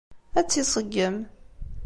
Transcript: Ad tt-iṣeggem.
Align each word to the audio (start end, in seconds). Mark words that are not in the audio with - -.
Ad 0.39 0.45
tt-iṣeggem. 0.45 1.17